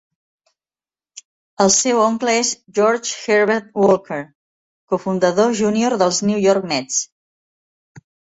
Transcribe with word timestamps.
El 1.65 1.69
seu 1.75 2.01
oncle 2.05 2.33
és 2.43 2.53
George 2.79 3.19
Herbert 3.25 3.67
Walker, 3.83 4.19
cofundador 4.95 5.55
Junior 5.61 5.99
dels 6.05 6.25
New 6.33 6.43
York 6.49 6.67
Mets. 6.75 6.99